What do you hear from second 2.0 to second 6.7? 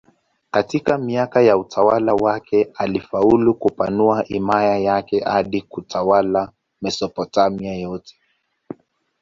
wake alifaulu kupanua himaya yake hadi kutawala